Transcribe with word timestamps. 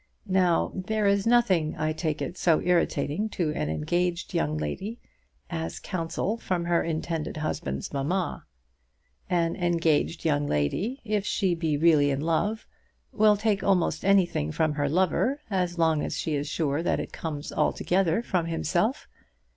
Now 0.25 0.71
there 0.73 1.05
is 1.05 1.27
nothing, 1.27 1.75
I 1.77 1.93
take 1.93 2.23
it, 2.23 2.35
so 2.35 2.59
irritating 2.59 3.29
to 3.37 3.53
an 3.53 3.69
engaged 3.69 4.33
young 4.33 4.57
lady 4.57 4.99
as 5.47 5.77
counsel 5.79 6.37
from 6.37 6.65
her 6.65 6.81
intended 6.83 7.37
husband's 7.37 7.93
mamma. 7.93 8.47
An 9.29 9.55
engaged 9.55 10.25
young 10.25 10.47
lady, 10.47 11.01
if 11.05 11.23
she 11.23 11.53
be 11.53 11.77
really 11.77 12.09
in 12.09 12.21
love, 12.21 12.65
will 13.11 13.37
take 13.37 13.63
almost 13.63 14.03
anything 14.03 14.51
from 14.51 14.73
her 14.73 14.89
lover 14.89 15.39
as 15.51 15.77
long 15.77 16.01
as 16.03 16.17
she 16.17 16.33
is 16.33 16.47
sure 16.49 16.81
that 16.81 16.99
it 16.99 17.13
comes 17.13 17.51
altogether 17.53 18.23
from 18.23 18.47
himself. 18.47 19.07